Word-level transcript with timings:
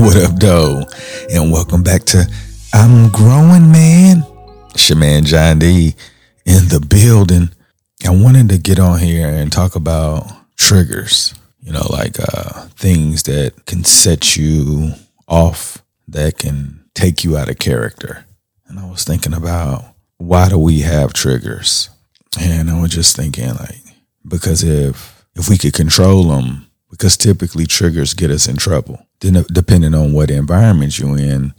What 0.00 0.16
up, 0.16 0.38
though? 0.40 0.82
And 1.30 1.52
welcome 1.52 1.82
back 1.82 2.04
to 2.04 2.24
I'm 2.72 3.10
Growing 3.10 3.70
Man. 3.70 4.24
Your 4.88 5.20
John 5.20 5.58
D 5.58 5.94
in 6.46 6.68
the 6.68 6.80
building. 6.80 7.50
I 8.06 8.08
wanted 8.08 8.48
to 8.48 8.56
get 8.56 8.78
on 8.78 8.98
here 8.98 9.28
and 9.28 9.52
talk 9.52 9.76
about 9.76 10.26
triggers, 10.56 11.34
you 11.60 11.70
know, 11.70 11.86
like 11.90 12.16
uh, 12.18 12.68
things 12.76 13.24
that 13.24 13.66
can 13.66 13.84
set 13.84 14.38
you 14.38 14.92
off, 15.28 15.84
that 16.08 16.38
can 16.38 16.82
take 16.94 17.22
you 17.22 17.36
out 17.36 17.50
of 17.50 17.58
character. 17.58 18.24
And 18.68 18.78
I 18.80 18.88
was 18.88 19.04
thinking 19.04 19.34
about 19.34 19.84
why 20.16 20.48
do 20.48 20.56
we 20.56 20.80
have 20.80 21.12
triggers? 21.12 21.90
And 22.40 22.70
I 22.70 22.80
was 22.80 22.92
just 22.92 23.16
thinking, 23.16 23.50
like, 23.50 23.82
because 24.26 24.64
if 24.64 25.26
if 25.36 25.50
we 25.50 25.58
could 25.58 25.74
control 25.74 26.24
them, 26.24 26.68
because 26.88 27.18
typically 27.18 27.66
triggers 27.66 28.14
get 28.14 28.30
us 28.30 28.48
in 28.48 28.56
trouble. 28.56 29.06
Then, 29.20 29.44
depending 29.52 29.94
on 29.94 30.12
what 30.12 30.30
environment 30.30 30.98
you're 30.98 31.18
in, 31.18 31.54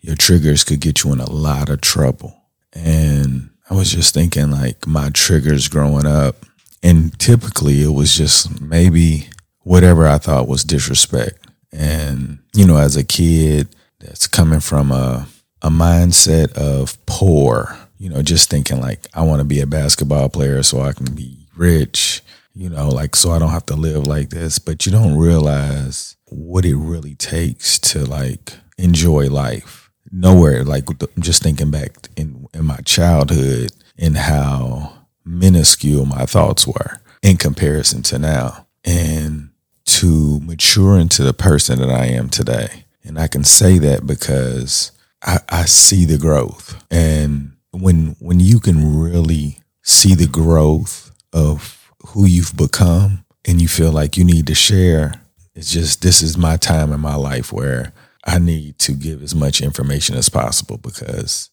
your 0.00 0.16
triggers 0.16 0.64
could 0.64 0.80
get 0.80 1.04
you 1.04 1.12
in 1.12 1.20
a 1.20 1.30
lot 1.30 1.68
of 1.68 1.80
trouble. 1.80 2.36
And 2.72 3.50
I 3.70 3.74
was 3.74 3.92
just 3.92 4.12
thinking, 4.12 4.50
like, 4.50 4.86
my 4.86 5.10
triggers 5.10 5.68
growing 5.68 6.06
up, 6.06 6.44
and 6.82 7.18
typically 7.18 7.82
it 7.82 7.92
was 7.92 8.14
just 8.14 8.60
maybe 8.60 9.28
whatever 9.60 10.06
I 10.06 10.18
thought 10.18 10.48
was 10.48 10.64
disrespect. 10.64 11.46
And, 11.72 12.40
you 12.54 12.66
know, 12.66 12.76
as 12.76 12.96
a 12.96 13.04
kid 13.04 13.74
that's 14.00 14.26
coming 14.26 14.60
from 14.60 14.92
a, 14.92 15.26
a 15.62 15.70
mindset 15.70 16.52
of 16.52 17.04
poor, 17.06 17.76
you 17.96 18.10
know, 18.10 18.22
just 18.22 18.50
thinking 18.50 18.80
like, 18.80 19.06
I 19.14 19.22
want 19.22 19.40
to 19.40 19.44
be 19.44 19.60
a 19.60 19.66
basketball 19.66 20.28
player 20.28 20.62
so 20.62 20.82
I 20.82 20.92
can 20.92 21.14
be 21.14 21.46
rich 21.56 22.22
you 22.54 22.70
know, 22.70 22.88
like 22.88 23.16
so 23.16 23.32
I 23.32 23.38
don't 23.38 23.50
have 23.50 23.66
to 23.66 23.76
live 23.76 24.06
like 24.06 24.30
this. 24.30 24.58
But 24.58 24.86
you 24.86 24.92
don't 24.92 25.18
realize 25.18 26.13
what 26.28 26.64
it 26.64 26.76
really 26.76 27.14
takes 27.14 27.78
to 27.78 28.04
like 28.04 28.54
enjoy 28.78 29.28
life. 29.28 29.90
Nowhere, 30.10 30.64
like 30.64 30.84
just 31.18 31.42
thinking 31.42 31.70
back 31.70 32.08
in 32.16 32.46
in 32.54 32.64
my 32.64 32.78
childhood 32.84 33.72
and 33.98 34.16
how 34.16 35.06
minuscule 35.24 36.06
my 36.06 36.24
thoughts 36.26 36.66
were 36.66 37.00
in 37.22 37.36
comparison 37.36 38.02
to 38.02 38.18
now, 38.18 38.66
and 38.84 39.50
to 39.86 40.40
mature 40.40 40.98
into 40.98 41.22
the 41.22 41.32
person 41.32 41.78
that 41.80 41.90
I 41.90 42.06
am 42.06 42.28
today. 42.28 42.84
And 43.02 43.18
I 43.18 43.28
can 43.28 43.44
say 43.44 43.78
that 43.78 44.06
because 44.06 44.92
I, 45.22 45.38
I 45.48 45.64
see 45.64 46.04
the 46.04 46.18
growth, 46.18 46.82
and 46.90 47.52
when 47.72 48.16
when 48.20 48.40
you 48.40 48.60
can 48.60 49.00
really 49.00 49.58
see 49.82 50.14
the 50.14 50.28
growth 50.28 51.10
of 51.32 51.90
who 52.08 52.26
you've 52.26 52.56
become 52.56 53.24
and 53.44 53.60
you 53.60 53.68
feel 53.68 53.92
like 53.92 54.16
you 54.16 54.24
need 54.24 54.46
to 54.46 54.54
share, 54.54 55.20
it's 55.54 55.72
just 55.72 56.02
this 56.02 56.22
is 56.22 56.36
my 56.36 56.56
time 56.56 56.92
in 56.92 57.00
my 57.00 57.14
life 57.14 57.52
where 57.52 57.92
I 58.24 58.38
need 58.38 58.78
to 58.80 58.92
give 58.92 59.22
as 59.22 59.34
much 59.34 59.60
information 59.60 60.16
as 60.16 60.28
possible 60.28 60.78
because 60.78 61.50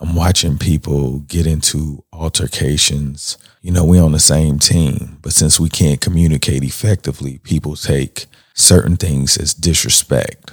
I'm 0.00 0.14
watching 0.14 0.58
people 0.58 1.20
get 1.20 1.46
into 1.46 2.04
altercations. 2.12 3.36
You 3.62 3.72
know, 3.72 3.84
we're 3.84 4.02
on 4.02 4.12
the 4.12 4.20
same 4.20 4.58
team, 4.58 5.18
but 5.22 5.32
since 5.32 5.58
we 5.58 5.68
can't 5.68 6.00
communicate 6.00 6.62
effectively, 6.62 7.38
people 7.38 7.76
take 7.76 8.26
certain 8.54 8.96
things 8.96 9.36
as 9.36 9.54
disrespect. 9.54 10.52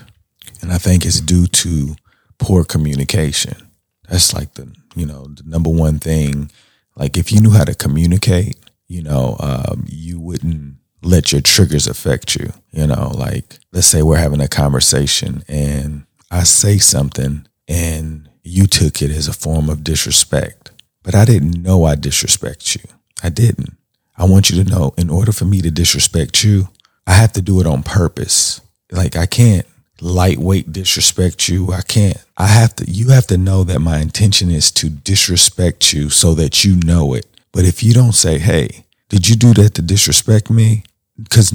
And 0.62 0.72
I 0.72 0.78
think 0.78 1.06
it's 1.06 1.22
due 1.22 1.48
to 1.48 1.96
poor 2.38 2.64
communication. 2.64 3.56
That's 4.10 4.34
like 4.34 4.56
the, 4.56 4.76
you 4.96 5.06
know, 5.06 5.28
the 5.28 5.44
number 5.46 5.70
one 5.70 6.00
thing. 6.00 6.52
Like 6.96 7.18
if 7.18 7.32
you 7.32 7.40
knew 7.40 7.52
how 7.52 7.66
to 7.66 7.76
communicate, 7.76 8.58
you 8.88 9.04
know, 9.04 9.38
um, 9.40 9.86
you 9.88 10.20
wouldn't 10.20 10.78
let 11.06 11.32
your 11.32 11.42
triggers 11.42 11.88
affect 11.88 12.36
you. 12.36 12.52
You 12.72 12.88
know, 12.88 13.12
like 13.16 13.58
let's 13.72 13.88
say 13.88 14.02
we're 14.02 14.18
having 14.18 14.42
a 14.42 14.48
conversation 14.48 15.44
and 15.48 16.06
I 16.32 16.44
say 16.44 16.78
something 16.78 17.48
and 17.68 18.30
you 18.44 18.68
took 18.68 19.02
it 19.02 19.12
as 19.12 19.28
a 19.28 19.34
form 19.34 19.70
of 19.70 19.84
disrespect, 19.84 20.72
but 21.04 21.16
I 21.16 21.26
didn't 21.26 21.62
know 21.62 21.86
I 21.86 21.96
disrespect 21.96 22.76
you. 22.76 22.82
I 23.24 23.30
didn't. 23.30 23.78
I 24.18 24.26
want 24.26 24.50
you 24.50 24.64
to 24.64 24.70
know 24.70 24.94
in 24.98 25.10
order 25.10 25.32
for 25.32 25.46
me 25.46 25.62
to 25.62 25.72
disrespect 25.72 26.44
you, 26.44 26.70
I 27.08 27.14
have 27.14 27.34
to 27.34 27.42
do 27.42 27.60
it 27.60 27.68
on 27.68 27.84
purpose. 27.84 28.62
Like 28.92 29.16
I 29.16 29.26
can't 29.26 29.66
lightweight 30.02 30.72
disrespect 30.72 31.48
you. 31.48 31.72
I 31.72 31.82
can't. 31.82 32.24
I 32.38 32.48
have 32.48 32.76
to, 32.78 32.90
you 32.90 33.10
have 33.10 33.28
to 33.28 33.38
know 33.38 33.64
that 33.64 33.80
my 33.80 34.00
intention 34.00 34.52
is 34.52 34.72
to 34.74 34.90
disrespect 34.90 35.94
you 35.94 36.10
so 36.10 36.34
that 36.36 36.64
you 36.66 36.76
know 36.76 37.14
it 37.14 37.26
but 37.56 37.64
if 37.64 37.82
you 37.82 37.94
don't 37.94 38.12
say, 38.12 38.38
hey, 38.38 38.84
did 39.08 39.30
you 39.30 39.38
do 39.38 39.54
that 39.54 39.76
to 39.76 39.82
disrespect 39.82 40.50
me? 40.50 40.84
Because 41.22 41.54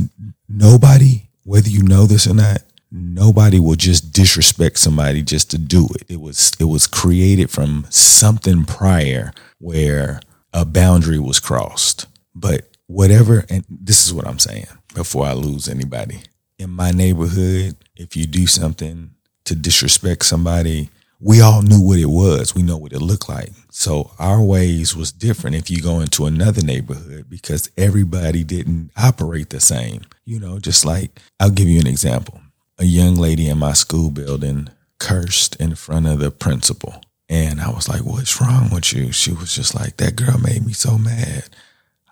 nobody, 0.48 1.28
whether 1.44 1.68
you 1.68 1.82
know 1.82 2.06
this 2.06 2.26
or 2.26 2.34
not, 2.34 2.62
nobody 2.90 3.60
will 3.60 3.76
just 3.76 4.12
disrespect 4.12 4.78
somebody 4.78 5.22
just 5.22 5.50
to 5.50 5.58
do 5.58 5.88
it. 5.94 6.04
It 6.08 6.20
was 6.20 6.52
it 6.58 6.64
was 6.64 6.86
created 6.86 7.50
from 7.50 7.86
something 7.90 8.64
prior 8.64 9.32
where 9.58 10.20
a 10.52 10.64
boundary 10.64 11.18
was 11.18 11.40
crossed. 11.40 12.06
But 12.34 12.68
whatever, 12.86 13.44
and 13.48 13.64
this 13.68 14.06
is 14.06 14.12
what 14.12 14.26
I'm 14.26 14.38
saying 14.38 14.66
before 14.94 15.26
I 15.26 15.32
lose 15.32 15.68
anybody. 15.68 16.22
In 16.58 16.70
my 16.70 16.90
neighborhood, 16.90 17.76
if 17.96 18.16
you 18.16 18.26
do 18.26 18.46
something 18.46 19.10
to 19.44 19.54
disrespect 19.54 20.24
somebody, 20.24 20.90
we 21.20 21.40
all 21.42 21.62
knew 21.62 21.80
what 21.80 21.98
it 21.98 22.06
was. 22.06 22.54
We 22.54 22.62
know 22.62 22.78
what 22.78 22.92
it 22.92 23.00
looked 23.00 23.28
like. 23.28 23.50
So 23.70 24.10
our 24.18 24.42
ways 24.42 24.96
was 24.96 25.12
different 25.12 25.56
if 25.56 25.70
you 25.70 25.82
go 25.82 26.00
into 26.00 26.24
another 26.24 26.62
neighborhood 26.62 27.26
because 27.28 27.70
everybody 27.76 28.42
didn't 28.42 28.90
operate 28.96 29.50
the 29.50 29.60
same. 29.60 30.02
You 30.24 30.40
know, 30.40 30.58
just 30.58 30.84
like 30.84 31.20
I'll 31.38 31.50
give 31.50 31.68
you 31.68 31.78
an 31.78 31.86
example. 31.86 32.40
A 32.78 32.84
young 32.84 33.16
lady 33.16 33.48
in 33.48 33.58
my 33.58 33.74
school 33.74 34.10
building 34.10 34.68
cursed 34.98 35.56
in 35.56 35.74
front 35.74 36.06
of 36.06 36.20
the 36.20 36.30
principal. 36.30 37.02
And 37.28 37.60
I 37.60 37.70
was 37.70 37.88
like, 37.88 38.04
What's 38.04 38.40
wrong 38.40 38.70
with 38.72 38.92
you? 38.92 39.12
She 39.12 39.32
was 39.32 39.54
just 39.54 39.74
like, 39.74 39.98
That 39.98 40.16
girl 40.16 40.38
made 40.38 40.64
me 40.66 40.72
so 40.72 40.96
mad. 40.96 41.44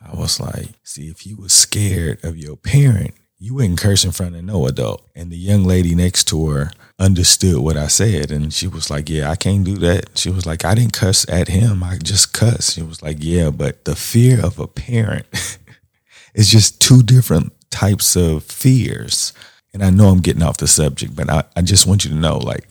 I 0.06 0.14
was 0.14 0.38
like, 0.38 0.68
See, 0.84 1.08
if 1.08 1.26
you 1.26 1.36
was 1.36 1.52
scared 1.52 2.22
of 2.22 2.36
your 2.36 2.56
parent, 2.56 3.14
you 3.38 3.54
wouldn't 3.54 3.78
curse 3.78 4.04
in 4.04 4.10
front 4.10 4.34
of 4.34 4.44
no 4.44 4.66
adult. 4.66 5.08
And 5.14 5.30
the 5.30 5.36
young 5.36 5.64
lady 5.64 5.94
next 5.94 6.24
to 6.28 6.48
her 6.48 6.72
understood 6.98 7.58
what 7.58 7.76
I 7.76 7.86
said. 7.86 8.30
And 8.32 8.52
she 8.52 8.66
was 8.66 8.90
like, 8.90 9.08
Yeah, 9.08 9.30
I 9.30 9.36
can't 9.36 9.64
do 9.64 9.76
that. 9.76 10.18
She 10.18 10.30
was 10.30 10.46
like, 10.46 10.64
I 10.64 10.74
didn't 10.74 10.92
cuss 10.92 11.28
at 11.28 11.48
him. 11.48 11.82
I 11.82 11.98
just 11.98 12.32
cuss. 12.32 12.72
She 12.72 12.82
was 12.82 13.02
like, 13.02 13.18
Yeah, 13.20 13.50
but 13.50 13.84
the 13.84 13.94
fear 13.94 14.44
of 14.44 14.58
a 14.58 14.66
parent 14.66 15.26
is 16.34 16.50
just 16.50 16.80
two 16.80 17.02
different 17.02 17.52
types 17.70 18.16
of 18.16 18.42
fears. 18.44 19.32
And 19.72 19.84
I 19.84 19.90
know 19.90 20.08
I'm 20.08 20.20
getting 20.20 20.42
off 20.42 20.56
the 20.56 20.66
subject, 20.66 21.14
but 21.14 21.30
I, 21.30 21.44
I 21.54 21.62
just 21.62 21.86
want 21.86 22.04
you 22.04 22.10
to 22.10 22.16
know 22.16 22.38
like, 22.38 22.68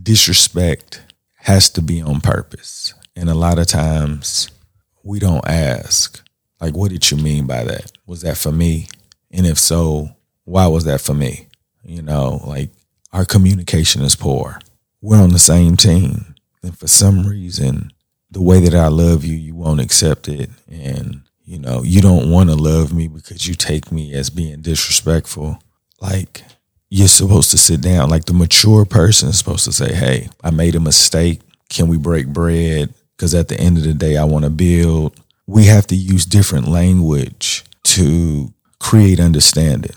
disrespect 0.00 1.02
has 1.34 1.68
to 1.70 1.82
be 1.82 2.00
on 2.00 2.20
purpose. 2.20 2.94
And 3.14 3.28
a 3.28 3.34
lot 3.34 3.58
of 3.58 3.66
times 3.66 4.48
we 5.02 5.18
don't 5.18 5.46
ask, 5.46 6.22
like, 6.60 6.74
what 6.74 6.90
did 6.90 7.10
you 7.10 7.16
mean 7.16 7.46
by 7.46 7.64
that? 7.64 7.92
Was 8.06 8.22
that 8.22 8.36
for 8.36 8.52
me? 8.52 8.88
And 9.30 9.46
if 9.46 9.58
so, 9.58 10.10
why 10.44 10.66
was 10.66 10.84
that 10.84 11.00
for 11.00 11.14
me? 11.14 11.48
You 11.84 12.02
know, 12.02 12.40
like 12.44 12.70
our 13.12 13.24
communication 13.24 14.02
is 14.02 14.16
poor. 14.16 14.58
We're 15.00 15.22
on 15.22 15.30
the 15.30 15.38
same 15.38 15.76
team. 15.76 16.34
And 16.62 16.76
for 16.76 16.88
some 16.88 17.26
reason, 17.26 17.92
the 18.30 18.42
way 18.42 18.60
that 18.60 18.74
I 18.74 18.88
love 18.88 19.24
you, 19.24 19.36
you 19.36 19.54
won't 19.54 19.80
accept 19.80 20.28
it. 20.28 20.50
And, 20.68 21.22
you 21.44 21.58
know, 21.58 21.82
you 21.82 22.00
don't 22.00 22.30
want 22.30 22.50
to 22.50 22.56
love 22.56 22.92
me 22.92 23.08
because 23.08 23.46
you 23.46 23.54
take 23.54 23.92
me 23.92 24.12
as 24.14 24.30
being 24.30 24.62
disrespectful. 24.62 25.62
Like, 26.00 26.42
you're 26.90 27.08
supposed 27.08 27.50
to 27.52 27.58
sit 27.58 27.80
down. 27.80 28.10
Like, 28.10 28.24
the 28.24 28.34
mature 28.34 28.84
person 28.84 29.28
is 29.28 29.38
supposed 29.38 29.64
to 29.64 29.72
say, 29.72 29.94
hey, 29.94 30.28
I 30.42 30.50
made 30.50 30.74
a 30.74 30.80
mistake. 30.80 31.40
Can 31.68 31.88
we 31.88 31.98
break 31.98 32.26
bread? 32.26 32.92
Because 33.16 33.34
at 33.34 33.48
the 33.48 33.58
end 33.58 33.78
of 33.78 33.84
the 33.84 33.94
day, 33.94 34.16
I 34.16 34.24
want 34.24 34.44
to 34.44 34.50
build. 34.50 35.18
We 35.46 35.66
have 35.66 35.86
to 35.88 35.96
use 35.96 36.26
different 36.26 36.68
language 36.68 37.64
to 37.84 38.52
create 38.78 39.20
understanding. 39.20 39.94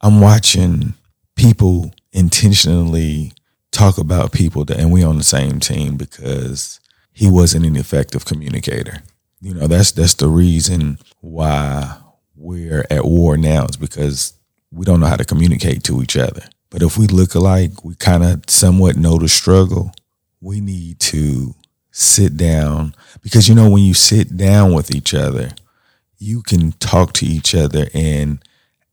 I'm 0.00 0.20
watching 0.20 0.94
people 1.36 1.92
intentionally 2.12 3.32
talk 3.70 3.98
about 3.98 4.32
people 4.32 4.64
that, 4.66 4.78
and 4.78 4.92
we 4.92 5.02
on 5.02 5.18
the 5.18 5.24
same 5.24 5.60
team 5.60 5.96
because 5.96 6.80
he 7.12 7.30
wasn't 7.30 7.66
an 7.66 7.76
effective 7.76 8.24
communicator. 8.24 9.02
You 9.40 9.54
know, 9.54 9.66
that's 9.66 9.92
that's 9.92 10.14
the 10.14 10.28
reason 10.28 10.98
why 11.20 11.96
we're 12.36 12.84
at 12.90 13.04
war 13.04 13.36
now 13.36 13.66
is 13.66 13.76
because 13.76 14.34
we 14.70 14.84
don't 14.84 15.00
know 15.00 15.06
how 15.06 15.16
to 15.16 15.24
communicate 15.24 15.84
to 15.84 16.02
each 16.02 16.16
other. 16.16 16.42
But 16.70 16.82
if 16.82 16.96
we 16.96 17.06
look 17.06 17.34
alike, 17.34 17.84
we 17.84 17.94
kind 17.96 18.24
of 18.24 18.44
somewhat 18.48 18.96
know 18.96 19.18
the 19.18 19.28
struggle. 19.28 19.92
We 20.40 20.60
need 20.60 20.98
to 21.00 21.54
sit 21.90 22.36
down 22.36 22.94
because 23.22 23.48
you 23.48 23.54
know 23.54 23.68
when 23.68 23.82
you 23.82 23.94
sit 23.94 24.36
down 24.36 24.72
with 24.72 24.94
each 24.94 25.12
other, 25.12 25.50
you 26.22 26.42
can 26.42 26.72
talk 26.72 27.12
to 27.14 27.26
each 27.26 27.54
other 27.54 27.88
and 27.92 28.38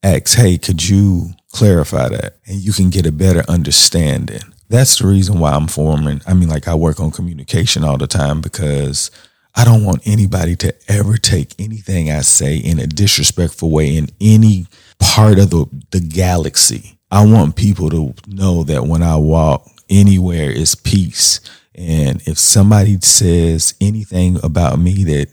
ask, 0.04 0.36
"Hey, 0.36 0.58
could 0.58 0.88
you 0.90 1.36
clarify 1.52 2.10
that 2.10 2.38
and 2.46 2.58
you 2.58 2.74
can 2.74 2.90
get 2.90 3.06
a 3.06 3.12
better 3.12 3.44
understanding. 3.48 4.42
That's 4.70 5.00
the 5.00 5.08
reason 5.08 5.40
why 5.40 5.54
I'm 5.54 5.68
forming. 5.68 6.22
I 6.28 6.34
mean, 6.34 6.50
like 6.50 6.68
I 6.68 6.76
work 6.76 7.00
on 7.00 7.12
communication 7.12 7.84
all 7.84 7.98
the 7.98 8.08
time 8.08 8.40
because 8.40 9.10
I 9.56 9.66
don't 9.66 9.84
want 9.84 10.08
anybody 10.08 10.56
to 10.58 10.74
ever 10.88 11.18
take 11.18 11.56
anything 11.60 12.12
I 12.12 12.22
say 12.22 12.58
in 12.58 12.80
a 12.80 12.86
disrespectful 12.86 13.72
way 13.72 13.98
in 13.98 14.10
any 14.22 14.68
part 15.00 15.40
of 15.40 15.50
the, 15.50 15.66
the 15.92 16.00
galaxy. 16.00 17.00
I 17.12 17.26
want 17.26 17.56
people 17.56 17.90
to 17.90 18.14
know 18.28 18.64
that 18.66 18.86
when 18.86 19.02
I 19.02 19.16
walk 19.16 19.68
anywhere 19.90 20.52
is 20.52 20.76
peace. 20.76 21.42
And 21.74 22.22
if 22.28 22.38
somebody 22.38 23.00
says 23.02 23.74
anything 23.82 24.38
about 24.44 24.78
me 24.78 25.04
that 25.06 25.30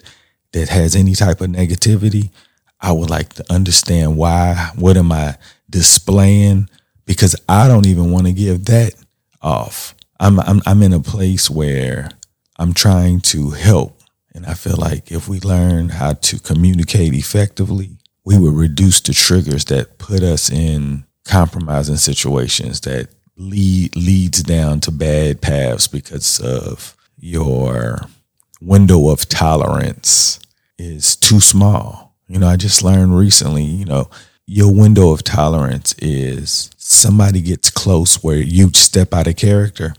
that 0.57 0.71
has 0.71 0.97
any 0.97 1.15
type 1.15 1.43
of 1.43 1.49
negativity, 1.49 2.31
I 2.81 2.91
would 2.91 3.11
like 3.11 3.35
to 3.35 3.45
understand 3.53 4.17
why. 4.17 4.71
What 4.75 4.97
am 4.97 5.13
I 5.13 5.37
displaying? 5.69 6.71
Because 7.05 7.37
I 7.47 7.69
don't 7.69 7.87
even 7.87 8.11
want 8.11 8.27
to 8.27 8.33
give 8.33 8.65
that 8.65 8.95
off. 9.43 9.95
I'm 10.19 10.41
I'm 10.41 10.63
I'm 10.65 10.83
in 10.83 10.95
a 10.95 11.01
place 11.01 11.51
where 11.51 12.09
I'm 12.59 12.73
trying 12.73 13.21
to 13.33 13.51
help, 13.51 14.01
and 14.35 14.47
I 14.47 14.55
feel 14.55 14.77
like 14.79 15.13
if 15.13 15.29
we 15.29 15.41
learn 15.41 15.91
how 15.91 16.15
to 16.15 16.39
communicate 16.39 17.13
effectively, 17.13 17.91
we 18.25 18.39
would 18.39 18.55
reduce 18.55 19.01
the 19.01 19.13
triggers 19.13 19.67
that 19.67 19.99
put 19.99 20.23
us 20.23 20.51
in 20.51 21.05
compromising 21.27 21.97
situations 21.97 22.81
that 22.83 23.09
lead 23.37 23.95
leads 23.95 24.43
down 24.43 24.81
to 24.81 24.91
bad 24.91 25.43
paths 25.43 25.87
because 25.87 26.41
of 26.41 26.97
your 27.19 28.01
window 28.63 29.11
of 29.11 29.29
tolerance 29.29 30.39
is 30.79 31.17
too 31.17 31.41
small. 31.41 32.15
You 32.29 32.39
know, 32.39 32.49
I 32.49 32.57
just 32.57 32.83
learned 32.83 33.17
recently, 33.17 33.65
you 33.65 33.85
know, 33.85 34.11
your 34.47 34.73
window 34.73 35.11
of 35.11 35.25
tolerance 35.25 35.95
is 35.99 36.71
somebody 36.77 37.41
gets 37.41 37.71
close 37.71 38.23
where 38.23 38.37
you 38.37 38.71
step 38.75 39.13
out 39.13 39.27
of 39.27 39.37
character. 39.37 39.95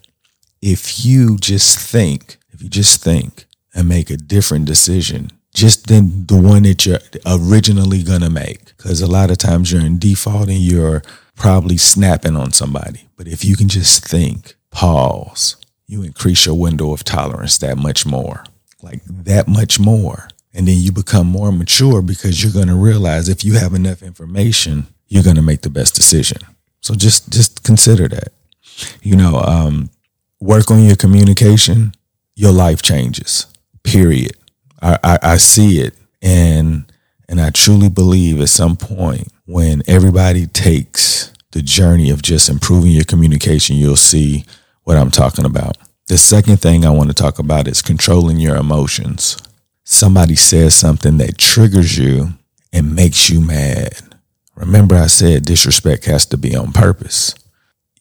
If 0.61 1.05
you 1.05 1.37
just 1.37 1.79
think, 1.79 2.37
if 2.51 2.61
you 2.61 2.69
just 2.69 3.03
think 3.03 3.45
and 3.73 3.89
make 3.89 4.09
a 4.09 4.17
different 4.17 4.65
decision, 4.65 5.31
just 5.53 5.87
than 5.87 6.25
the 6.27 6.37
one 6.37 6.63
that 6.63 6.85
you're 6.85 6.99
originally 7.25 8.03
gonna 8.03 8.29
make. 8.29 8.65
Because 8.77 9.01
a 9.01 9.07
lot 9.07 9.31
of 9.31 9.37
times 9.37 9.71
you're 9.71 9.81
in 9.85 9.99
default 9.99 10.49
and 10.49 10.59
you're 10.59 11.01
probably 11.35 11.77
snapping 11.77 12.35
on 12.35 12.51
somebody. 12.51 13.07
But 13.15 13.27
if 13.27 13.43
you 13.43 13.55
can 13.55 13.67
just 13.67 14.05
think, 14.05 14.55
pause, 14.71 15.55
you 15.87 16.03
increase 16.03 16.45
your 16.45 16.55
window 16.55 16.93
of 16.93 17.03
tolerance 17.03 17.57
that 17.59 17.77
much 17.77 18.05
more, 18.05 18.43
like 18.81 19.03
that 19.05 19.47
much 19.47 19.79
more. 19.79 20.27
And 20.57 20.67
then 20.67 20.77
you 20.79 20.91
become 20.91 21.27
more 21.27 21.51
mature 21.51 22.01
because 22.01 22.41
you're 22.43 22.51
going 22.51 22.67
to 22.67 22.75
realize 22.75 23.29
if 23.29 23.45
you 23.45 23.53
have 23.53 23.75
enough 23.75 24.01
information, 24.01 24.87
you're 25.07 25.23
going 25.23 25.35
to 25.35 25.43
make 25.43 25.61
the 25.61 25.69
best 25.69 25.93
decision. 25.93 26.39
So 26.81 26.95
just 26.95 27.31
just 27.31 27.63
consider 27.63 28.07
that. 28.07 28.29
You 29.03 29.15
know, 29.15 29.37
um, 29.37 29.91
work 30.41 30.71
on 30.71 30.83
your 30.83 30.95
communication. 30.95 31.93
Your 32.35 32.51
life 32.51 32.81
changes. 32.81 33.45
Period. 33.83 34.35
I, 34.81 34.97
I, 35.03 35.19
I 35.21 35.37
see 35.37 35.79
it, 35.79 35.93
and 36.23 36.91
and 37.29 37.39
I 37.39 37.51
truly 37.51 37.89
believe 37.89 38.41
at 38.41 38.49
some 38.49 38.75
point 38.75 39.27
when 39.45 39.83
everybody 39.85 40.47
takes 40.47 41.31
the 41.51 41.61
journey 41.61 42.09
of 42.09 42.23
just 42.23 42.49
improving 42.49 42.91
your 42.91 43.05
communication, 43.05 43.75
you'll 43.75 43.95
see 43.95 44.43
what 44.83 44.97
I'm 44.97 45.11
talking 45.11 45.45
about. 45.45 45.77
The 46.07 46.17
second 46.17 46.57
thing 46.57 46.83
I 46.83 46.89
want 46.89 47.09
to 47.09 47.15
talk 47.15 47.37
about 47.37 47.67
is 47.67 47.81
controlling 47.81 48.37
your 48.39 48.55
emotions 48.55 49.37
somebody 49.89 50.35
says 50.35 50.75
something 50.75 51.17
that 51.17 51.37
triggers 51.37 51.97
you 51.97 52.33
and 52.73 52.93
makes 52.93 53.29
you 53.29 53.39
mad. 53.39 53.93
Remember, 54.53 54.95
I 54.95 55.07
said 55.07 55.45
disrespect 55.45 56.05
has 56.05 56.25
to 56.27 56.37
be 56.37 56.57
on 56.57 56.73
purpose. 56.73 57.33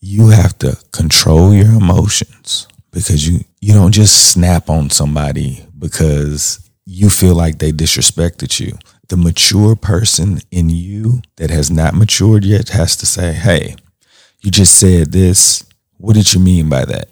You 0.00 0.30
have 0.30 0.58
to 0.58 0.76
control 0.90 1.54
your 1.54 1.68
emotions 1.68 2.66
because 2.90 3.28
you, 3.28 3.44
you 3.60 3.72
don't 3.72 3.92
just 3.92 4.32
snap 4.32 4.68
on 4.68 4.90
somebody 4.90 5.64
because 5.78 6.68
you 6.86 7.08
feel 7.08 7.36
like 7.36 7.58
they 7.58 7.70
disrespected 7.70 8.58
you. 8.58 8.76
The 9.08 9.16
mature 9.16 9.76
person 9.76 10.40
in 10.50 10.68
you 10.70 11.22
that 11.36 11.50
has 11.50 11.70
not 11.70 11.94
matured 11.94 12.44
yet 12.44 12.70
has 12.70 12.96
to 12.96 13.06
say, 13.06 13.32
Hey, 13.32 13.76
you 14.40 14.50
just 14.50 14.76
said 14.76 15.12
this. 15.12 15.64
What 15.98 16.14
did 16.14 16.34
you 16.34 16.40
mean 16.40 16.68
by 16.68 16.84
that? 16.84 17.10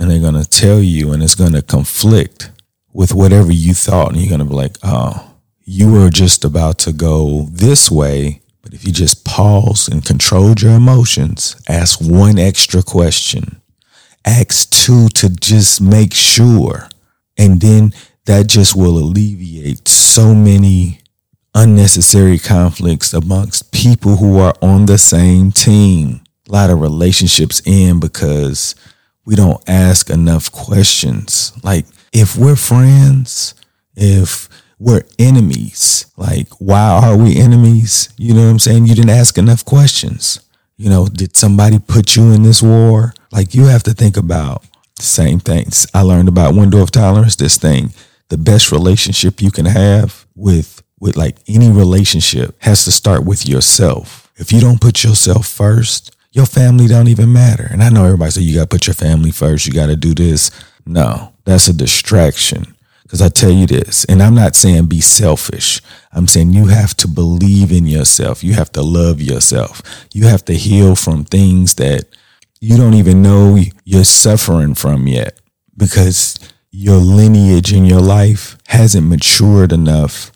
And 0.00 0.10
they're 0.10 0.18
going 0.18 0.42
to 0.42 0.48
tell 0.48 0.80
you, 0.80 1.12
and 1.12 1.22
it's 1.22 1.36
going 1.36 1.52
to 1.52 1.62
conflict 1.62 2.50
with 2.96 3.12
whatever 3.12 3.52
you 3.52 3.74
thought, 3.74 4.10
and 4.10 4.16
you're 4.18 4.30
going 4.30 4.38
to 4.38 4.46
be 4.46 4.54
like, 4.54 4.78
oh, 4.82 5.34
you 5.66 5.92
were 5.92 6.08
just 6.08 6.46
about 6.46 6.78
to 6.78 6.92
go 6.92 7.46
this 7.52 7.90
way. 7.90 8.40
But 8.62 8.72
if 8.72 8.86
you 8.86 8.92
just 8.92 9.22
pause 9.22 9.86
and 9.86 10.02
controlled 10.02 10.62
your 10.62 10.72
emotions, 10.72 11.56
ask 11.68 12.00
one 12.00 12.38
extra 12.38 12.82
question, 12.82 13.60
ask 14.24 14.70
two 14.70 15.08
to 15.10 15.28
just 15.28 15.82
make 15.82 16.14
sure, 16.14 16.88
and 17.36 17.60
then 17.60 17.92
that 18.24 18.46
just 18.46 18.74
will 18.74 18.96
alleviate 18.96 19.86
so 19.86 20.34
many 20.34 21.00
unnecessary 21.54 22.38
conflicts 22.38 23.12
amongst 23.12 23.72
people 23.72 24.16
who 24.16 24.38
are 24.38 24.54
on 24.62 24.86
the 24.86 24.98
same 24.98 25.52
team. 25.52 26.22
A 26.48 26.52
lot 26.52 26.70
of 26.70 26.80
relationships 26.80 27.60
end 27.66 28.00
because 28.00 28.74
we 29.26 29.34
don't 29.34 29.62
ask 29.68 30.08
enough 30.08 30.50
questions. 30.50 31.52
Like 31.62 31.84
if 32.16 32.34
we're 32.34 32.56
friends, 32.56 33.54
if 33.94 34.48
we're 34.78 35.02
enemies, 35.18 36.06
like 36.16 36.48
why 36.58 36.98
are 37.04 37.16
we 37.16 37.36
enemies? 37.36 38.08
You 38.16 38.32
know 38.32 38.44
what 38.44 38.50
I'm 38.52 38.58
saying? 38.58 38.86
You 38.86 38.94
didn't 38.94 39.10
ask 39.10 39.36
enough 39.36 39.64
questions. 39.66 40.40
You 40.78 40.88
know, 40.88 41.06
did 41.06 41.36
somebody 41.36 41.78
put 41.78 42.16
you 42.16 42.32
in 42.32 42.42
this 42.42 42.62
war? 42.62 43.14
Like 43.30 43.54
you 43.54 43.66
have 43.66 43.82
to 43.82 43.92
think 43.92 44.16
about 44.16 44.62
the 44.96 45.02
same 45.02 45.40
things. 45.40 45.86
I 45.92 46.02
learned 46.02 46.28
about 46.28 46.54
window 46.54 46.80
of 46.80 46.90
tolerance, 46.90 47.36
this 47.36 47.58
thing. 47.58 47.92
The 48.28 48.38
best 48.38 48.72
relationship 48.72 49.42
you 49.42 49.50
can 49.50 49.66
have 49.66 50.26
with 50.34 50.82
with 50.98 51.18
like 51.18 51.36
any 51.46 51.70
relationship 51.70 52.56
has 52.60 52.84
to 52.86 52.92
start 52.92 53.26
with 53.26 53.46
yourself. 53.46 54.32
If 54.36 54.52
you 54.52 54.60
don't 54.60 54.80
put 54.80 55.04
yourself 55.04 55.46
first, 55.46 56.16
your 56.32 56.46
family 56.46 56.86
don't 56.86 57.08
even 57.08 57.30
matter. 57.30 57.68
And 57.70 57.82
I 57.82 57.90
know 57.90 58.06
everybody 58.06 58.30
say 58.30 58.40
you 58.40 58.54
got 58.54 58.70
to 58.70 58.74
put 58.74 58.86
your 58.86 58.94
family 58.94 59.30
first, 59.30 59.66
you 59.66 59.74
got 59.74 59.86
to 59.86 59.96
do 59.96 60.14
this. 60.14 60.50
No, 60.86 61.32
that's 61.44 61.68
a 61.68 61.72
distraction. 61.72 62.74
Because 63.02 63.22
I 63.22 63.28
tell 63.28 63.50
you 63.50 63.66
this, 63.66 64.04
and 64.06 64.20
I'm 64.20 64.34
not 64.34 64.56
saying 64.56 64.86
be 64.86 65.00
selfish. 65.00 65.80
I'm 66.12 66.26
saying 66.26 66.52
you 66.52 66.66
have 66.66 66.96
to 66.96 67.08
believe 67.08 67.70
in 67.70 67.86
yourself. 67.86 68.42
You 68.42 68.54
have 68.54 68.72
to 68.72 68.82
love 68.82 69.20
yourself. 69.20 69.80
You 70.12 70.24
have 70.26 70.44
to 70.46 70.54
heal 70.54 70.96
from 70.96 71.24
things 71.24 71.74
that 71.74 72.06
you 72.60 72.76
don't 72.76 72.94
even 72.94 73.22
know 73.22 73.58
you're 73.84 74.04
suffering 74.04 74.74
from 74.74 75.06
yet 75.06 75.38
because 75.76 76.36
your 76.72 76.96
lineage 76.96 77.72
in 77.72 77.84
your 77.84 78.00
life 78.00 78.58
hasn't 78.66 79.06
matured 79.06 79.72
enough 79.72 80.32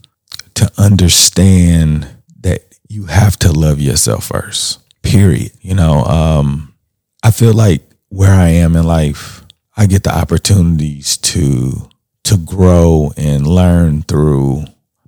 to 0.55 0.70
understand 0.79 2.08
that 2.41 2.62
you 2.88 3.06
have 3.06 3.37
to 3.38 3.52
love 3.52 3.81
yourself 3.81 4.26
first. 4.26 4.78
Period. 5.02 5.52
You 5.61 5.75
know, 5.75 6.04
um, 6.04 6.75
I 7.23 7.30
feel 7.30 7.52
like 7.52 7.83
where 8.11 8.33
I 8.33 8.49
am 8.49 8.76
in 8.76 8.85
life, 8.85 9.39
I 9.76 9.86
get 9.86 10.04
the 10.04 10.14
opportunities 10.14 11.16
to 11.18 11.88
to 12.24 12.36
grow 12.36 13.12
and 13.16 13.46
learn 13.46 14.02
through 14.02 14.64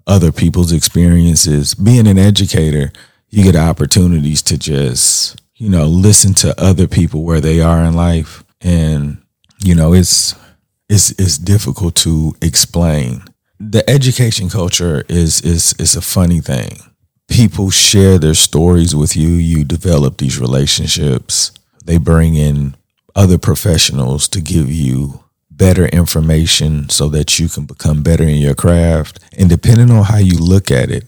other 0.07 0.33
people's 0.33 0.73
experiences. 0.73 1.75
Being 1.75 2.09
an 2.09 2.19
educator, 2.19 2.93
you 3.29 3.45
get 3.45 3.57
opportunities 3.57 4.43
to 4.43 4.59
just, 4.59 5.41
you 5.57 5.69
know, 5.69 5.87
listen 5.87 6.35
to 6.35 6.61
other 6.61 6.89
people 6.89 7.23
where 7.23 7.41
they 7.41 7.61
are 7.61 7.85
in 7.85 7.95
life. 7.95 8.45
And, 8.61 9.23
you 9.63 9.75
know, 9.75 9.93
it's 9.93 10.35
it's 10.89 11.11
it's 11.13 11.39
difficult 11.39 11.95
to 11.97 12.35
explain. 12.43 13.25
The 13.59 13.89
education 13.89 14.49
culture 14.49 15.05
is 15.09 15.41
is 15.43 15.75
is 15.79 15.97
a 15.97 16.03
funny 16.03 16.41
thing. 16.41 16.79
People 17.29 17.71
share 17.71 18.19
their 18.19 18.35
stories 18.35 18.95
with 18.95 19.17
you, 19.17 19.29
you 19.29 19.65
develop 19.65 20.19
these 20.19 20.39
relationships. 20.39 21.53
They 21.85 21.97
bring 21.97 22.35
in 22.35 22.77
other 23.15 23.39
professionals 23.39 24.29
to 24.29 24.41
give 24.41 24.71
you 24.71 25.23
better 25.51 25.87
information 25.87 26.89
so 26.89 27.09
that 27.09 27.39
you 27.39 27.49
can 27.49 27.65
become 27.65 28.03
better 28.03 28.25
in 28.25 28.37
your 28.37 28.55
craft. 28.55 29.21
And 29.37 29.49
depending 29.49 29.91
on 29.91 30.05
how 30.05 30.19
you 30.19 30.39
look 30.39 30.71
at 30.71 30.91
it, 30.91 31.05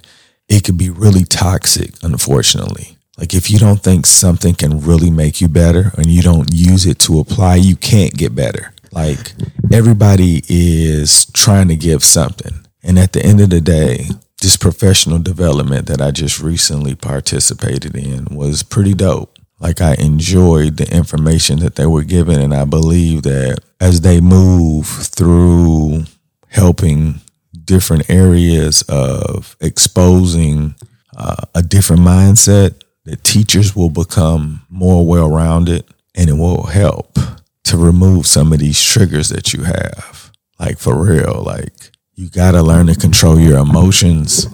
it 0.49 0.64
could 0.64 0.78
be 0.78 0.90
really 0.90 1.25
toxic, 1.25 1.94
unfortunately. 2.02 2.96
Like 3.18 3.32
if 3.32 3.50
you 3.50 3.58
don't 3.58 3.82
think 3.82 4.06
something 4.06 4.54
can 4.54 4.80
really 4.80 5.11
make 5.11 5.40
you 5.40 5.49
better 5.49 5.92
and 5.96 6.06
you 6.06 6.23
don't 6.23 6.52
use 6.52 6.84
it 6.84 6.99
to 7.00 7.20
apply, 7.20 7.56
you 7.56 7.76
can't 7.76 8.14
get 8.14 8.34
better. 8.34 8.75
Like 8.92 9.32
everybody 9.73 10.42
is 10.49 11.26
trying 11.26 11.68
to 11.68 11.76
give 11.76 12.04
something. 12.04 12.66
And 12.82 12.99
at 12.99 13.12
the 13.12 13.25
end 13.25 13.40
of 13.40 13.50
the 13.50 13.61
day, 13.61 14.06
this 14.42 14.56
professional 14.56 15.18
development 15.18 15.87
that 15.87 16.02
I 16.02 16.11
just 16.11 16.40
recently 16.40 16.94
participated 16.94 17.96
in 17.96 18.26
was 18.26 18.62
pretty 18.62 18.94
dope 18.94 19.34
like 19.61 19.80
I 19.80 19.94
enjoyed 19.94 20.76
the 20.76 20.94
information 20.94 21.61
that 21.61 21.76
they 21.76 21.87
were 21.87 22.04
given. 22.04 22.40
And 22.40 22.54
I 22.54 22.64
believe 22.64 23.23
that 23.23 23.61
as 23.80 24.00
they 24.00 24.20
move 24.20 24.87
through 24.87 26.04
helping 26.49 27.20
different 27.64 28.11
areas 28.11 28.82
of 28.88 29.56
exposing 29.61 30.75
uh, 31.16 31.37
a 31.54 31.62
different 31.62 32.02
mindset, 32.02 32.82
that 33.04 33.23
teachers 33.23 33.76
will 33.76 33.90
become 33.90 34.62
more 34.70 35.06
well 35.06 35.30
rounded 35.30 35.84
and 36.14 36.30
it 36.30 36.34
will 36.34 36.64
help 36.64 37.18
to 37.64 37.76
remove 37.76 38.26
some 38.26 38.52
of 38.52 38.58
these 38.58 38.82
triggers 38.82 39.28
that 39.28 39.52
you 39.52 39.64
have. 39.64 40.30
Like 40.58 40.78
for 40.78 41.04
real, 41.04 41.42
like 41.44 41.90
you 42.14 42.28
got 42.28 42.52
to 42.52 42.62
learn 42.62 42.87
to 42.87 42.94
control 42.94 43.38
your 43.38 43.58
emotions 43.58 44.46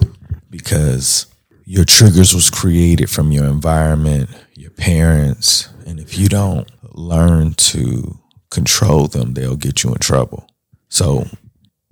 because 0.49 1.27
your 1.65 1.85
triggers 1.85 2.33
was 2.33 2.49
created 2.49 3.09
from 3.09 3.31
your 3.31 3.45
environment, 3.45 4.29
your 4.61 4.71
parents. 4.71 5.69
And 5.85 5.99
if 5.99 6.17
you 6.17 6.29
don't 6.29 6.69
learn 6.95 7.55
to 7.55 8.19
control 8.51 9.07
them, 9.07 9.33
they'll 9.33 9.55
get 9.55 9.83
you 9.83 9.91
in 9.91 9.99
trouble. 9.99 10.47
So 10.87 11.25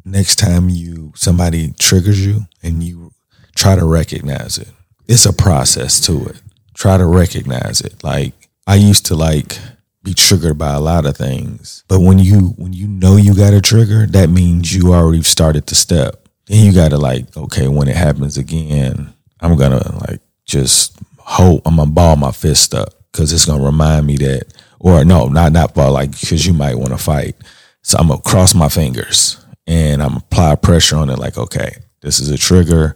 next 0.06 0.36
time 0.36 0.70
you 0.70 1.12
somebody 1.16 1.74
triggers 1.80 2.24
you 2.26 2.42
and 2.62 2.84
you 2.84 3.12
try 3.56 3.76
to 3.76 3.86
recognize 3.86 4.58
it. 4.58 4.70
It's 5.08 5.26
a 5.26 5.34
process 5.34 6.00
to 6.06 6.28
it. 6.28 6.42
Try 6.76 6.98
to 6.98 7.06
recognize 7.06 7.82
it. 7.82 8.04
Like 8.04 8.34
I 8.68 8.76
used 8.76 9.08
to 9.08 9.16
like 9.16 9.58
be 10.04 10.14
triggered 10.14 10.58
by 10.58 10.74
a 10.74 10.80
lot 10.80 11.06
of 11.06 11.18
things. 11.18 11.84
But 11.88 12.02
when 12.02 12.20
you 12.20 12.50
when 12.58 12.74
you 12.74 12.88
know 12.88 13.16
you 13.16 13.36
got 13.36 13.54
a 13.54 13.62
trigger, 13.62 14.06
that 14.08 14.30
means 14.30 14.74
you 14.74 14.94
already 14.94 15.24
started 15.24 15.66
the 15.66 15.76
step. 15.76 16.30
Then 16.46 16.66
you 16.66 16.74
gotta 16.74 16.98
like, 16.98 17.36
okay, 17.36 17.68
when 17.68 17.88
it 17.88 17.96
happens 17.96 18.38
again, 18.38 19.14
I'm 19.40 19.58
gonna 19.58 19.98
like 20.08 20.22
just 20.46 21.00
hope 21.30 21.62
I'm 21.66 21.78
gonna 21.78 21.92
ball 21.92 22.16
my 22.16 22.32
fist 22.32 22.74
up 22.74 22.90
because 23.12 23.32
it's 23.32 23.46
gonna 23.46 23.64
remind 23.64 24.08
me 24.08 24.18
that, 24.18 24.54
or 24.80 25.06
no, 25.06 25.28
not 25.28 25.52
not 25.52 25.74
ball 25.74 25.92
like 25.92 26.12
because 26.20 26.46
you 26.46 26.54
might 26.54 26.76
want 26.76 26.90
to 26.90 26.98
fight. 26.98 27.36
So 27.84 27.98
I'm 27.98 28.08
gonna 28.08 28.22
cross 28.22 28.56
my 28.56 28.70
fingers 28.70 29.44
and 29.68 30.02
I'm 30.02 30.18
apply 30.18 30.56
pressure 30.56 30.98
on 30.98 31.10
it. 31.10 31.20
Like, 31.20 31.38
okay, 31.38 31.72
this 32.02 32.20
is 32.20 32.30
a 32.30 32.38
trigger. 32.38 32.96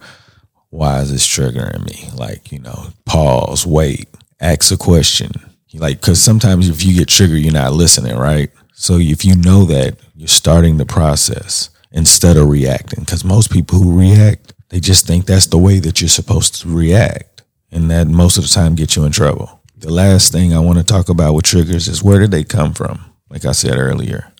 Why 0.69 1.01
is 1.01 1.11
this 1.11 1.27
triggering 1.27 1.85
me? 1.85 2.09
Like, 2.17 2.51
you 2.51 2.59
know, 2.59 2.87
pause, 3.05 3.65
wait, 3.65 4.07
ask 4.41 4.71
a 4.71 4.77
question. 4.77 5.31
Like, 5.75 6.01
because 6.01 6.21
sometimes 6.21 6.69
if 6.69 6.83
you 6.83 6.95
get 6.95 7.07
triggered, 7.07 7.39
you're 7.39 7.53
not 7.53 7.73
listening, 7.73 8.15
right? 8.15 8.51
So 8.73 8.97
if 8.97 9.25
you 9.25 9.35
know 9.35 9.65
that, 9.65 9.97
you're 10.15 10.27
starting 10.27 10.77
the 10.77 10.85
process 10.85 11.69
instead 11.91 12.37
of 12.37 12.49
reacting. 12.49 13.01
Because 13.01 13.23
most 13.23 13.51
people 13.51 13.79
who 13.79 13.97
react, 13.97 14.53
they 14.69 14.79
just 14.79 15.07
think 15.07 15.25
that's 15.25 15.47
the 15.47 15.57
way 15.57 15.79
that 15.79 16.01
you're 16.01 16.09
supposed 16.09 16.61
to 16.61 16.69
react. 16.69 17.32
And 17.73 17.89
that 17.89 18.07
most 18.07 18.37
of 18.37 18.43
the 18.43 18.49
time 18.49 18.75
gets 18.75 18.95
you 18.95 19.03
in 19.03 19.11
trouble. 19.11 19.59
The 19.77 19.91
last 19.91 20.31
thing 20.31 20.53
I 20.53 20.59
want 20.59 20.77
to 20.77 20.83
talk 20.83 21.09
about 21.09 21.33
with 21.33 21.45
triggers 21.45 21.87
is 21.87 22.03
where 22.03 22.19
did 22.19 22.31
they 22.31 22.43
come 22.43 22.73
from? 22.73 23.03
Like 23.29 23.45
I 23.45 23.51
said 23.51 23.77
earlier, 23.77 24.31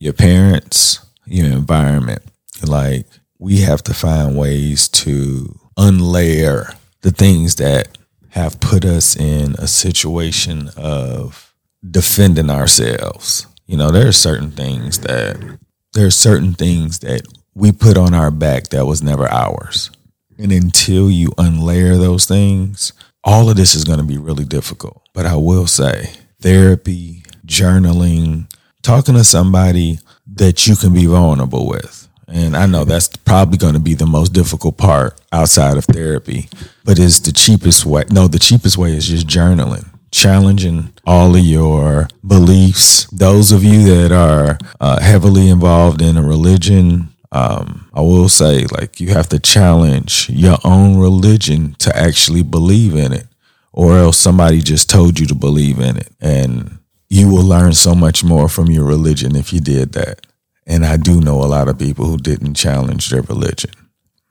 your 0.00 0.14
parents, 0.14 1.04
your 1.26 1.46
environment. 1.46 2.22
Like 2.66 3.06
we 3.38 3.58
have 3.58 3.82
to 3.84 3.94
find 3.94 4.36
ways 4.36 4.88
to 4.88 5.60
unlayer 5.78 6.74
the 7.02 7.10
things 7.10 7.56
that 7.56 7.96
have 8.30 8.58
put 8.58 8.84
us 8.84 9.16
in 9.16 9.54
a 9.58 9.68
situation 9.68 10.70
of 10.76 11.54
defending 11.88 12.50
ourselves. 12.50 13.46
You 13.66 13.76
know, 13.76 13.90
there 13.90 14.08
are 14.08 14.12
certain 14.12 14.50
things 14.50 15.00
that 15.00 15.58
there 15.92 16.06
are 16.06 16.10
certain 16.10 16.54
things 16.54 17.00
that 17.00 17.22
we 17.54 17.72
put 17.72 17.96
on 17.96 18.14
our 18.14 18.30
back 18.30 18.68
that 18.68 18.86
was 18.86 19.02
never 19.02 19.30
ours. 19.30 19.90
And 20.38 20.52
until 20.52 21.10
you 21.10 21.30
unlayer 21.30 21.98
those 21.98 22.26
things, 22.26 22.92
all 23.24 23.50
of 23.50 23.56
this 23.56 23.74
is 23.74 23.84
going 23.84 23.98
to 23.98 24.04
be 24.04 24.18
really 24.18 24.44
difficult. 24.44 25.02
But 25.12 25.26
I 25.26 25.34
will 25.34 25.66
say 25.66 26.12
therapy, 26.40 27.24
journaling, 27.44 28.50
talking 28.82 29.14
to 29.14 29.24
somebody 29.24 29.98
that 30.34 30.66
you 30.66 30.76
can 30.76 30.94
be 30.94 31.06
vulnerable 31.06 31.66
with. 31.66 32.08
And 32.28 32.56
I 32.56 32.66
know 32.66 32.84
that's 32.84 33.08
probably 33.08 33.56
going 33.58 33.74
to 33.74 33.80
be 33.80 33.94
the 33.94 34.06
most 34.06 34.32
difficult 34.32 34.76
part 34.76 35.18
outside 35.32 35.78
of 35.78 35.86
therapy, 35.86 36.48
but 36.84 36.98
it's 36.98 37.20
the 37.20 37.32
cheapest 37.32 37.86
way. 37.86 38.04
No, 38.10 38.28
the 38.28 38.38
cheapest 38.38 38.76
way 38.76 38.92
is 38.92 39.08
just 39.08 39.26
journaling, 39.26 39.88
challenging 40.10 40.92
all 41.06 41.34
of 41.34 41.42
your 41.42 42.08
beliefs. 42.26 43.06
Those 43.10 43.50
of 43.50 43.64
you 43.64 43.82
that 43.84 44.12
are 44.12 44.58
uh, 44.78 45.00
heavily 45.00 45.48
involved 45.48 46.02
in 46.02 46.18
a 46.18 46.22
religion, 46.22 47.14
um, 47.30 47.90
I 47.92 48.00
will 48.00 48.28
say, 48.28 48.64
like, 48.66 49.00
you 49.00 49.10
have 49.10 49.28
to 49.30 49.38
challenge 49.38 50.30
your 50.30 50.58
own 50.64 50.98
religion 50.98 51.74
to 51.80 51.96
actually 51.96 52.42
believe 52.42 52.96
in 52.96 53.12
it, 53.12 53.26
or 53.72 53.98
else 53.98 54.18
somebody 54.18 54.60
just 54.60 54.88
told 54.88 55.20
you 55.20 55.26
to 55.26 55.34
believe 55.34 55.78
in 55.78 55.96
it. 55.96 56.10
And 56.20 56.78
you 57.08 57.28
will 57.28 57.44
learn 57.44 57.74
so 57.74 57.94
much 57.94 58.24
more 58.24 58.48
from 58.48 58.70
your 58.70 58.84
religion 58.84 59.36
if 59.36 59.52
you 59.52 59.60
did 59.60 59.92
that. 59.92 60.26
And 60.66 60.84
I 60.84 60.96
do 60.96 61.20
know 61.20 61.42
a 61.42 61.46
lot 61.46 61.68
of 61.68 61.78
people 61.78 62.06
who 62.06 62.18
didn't 62.18 62.54
challenge 62.54 63.08
their 63.08 63.22
religion. 63.22 63.70